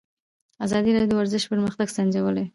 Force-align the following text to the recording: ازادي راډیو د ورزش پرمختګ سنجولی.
ازادي 0.65 0.91
راډیو 0.93 1.09
د 1.09 1.13
ورزش 1.19 1.43
پرمختګ 1.51 1.87
سنجولی. 1.97 2.45